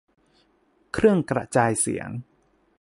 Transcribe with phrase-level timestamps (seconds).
[0.93, 2.09] เครื่องกระจายเสียง